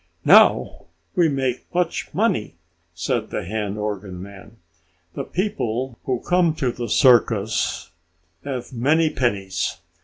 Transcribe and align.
"Now 0.25 0.87
we 1.15 1.29
make 1.29 1.71
much 1.75 2.11
money!" 2.11 2.55
said 2.95 3.29
the 3.29 3.45
hand 3.45 3.77
organ 3.77 4.19
man. 4.19 4.57
"The 5.13 5.23
people 5.23 5.95
who 6.05 6.21
come 6.21 6.55
to 6.55 6.71
the 6.71 6.89
circus 6.89 7.91
have 8.43 8.73
many 8.73 9.11
pennies. 9.11 9.77